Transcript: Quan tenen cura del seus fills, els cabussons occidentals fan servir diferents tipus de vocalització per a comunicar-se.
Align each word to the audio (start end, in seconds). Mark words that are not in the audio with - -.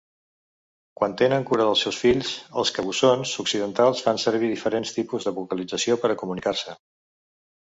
Quan 0.99 1.11
tenen 1.21 1.43
cura 1.49 1.67
del 1.67 1.77
seus 1.81 1.99
fills, 2.03 2.31
els 2.61 2.71
cabussons 2.77 3.35
occidentals 3.45 4.01
fan 4.07 4.23
servir 4.27 4.51
diferents 4.55 4.95
tipus 4.97 5.29
de 5.29 5.35
vocalització 5.37 5.99
per 6.07 6.13
a 6.15 6.17
comunicar-se. 6.25 6.77